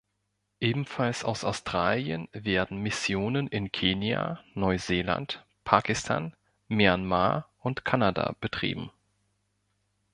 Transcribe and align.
Ebenfalls 0.59 1.23
aus 1.23 1.43
Australien 1.43 2.27
werden 2.31 2.79
Missionen 2.81 3.45
in 3.47 3.71
Kenia, 3.71 4.43
Neuseeland, 4.55 5.45
Pakistan, 5.63 6.35
Myanmar 6.67 7.47
und 7.59 7.85
Kanada 7.85 8.35
betrieben. 8.39 8.89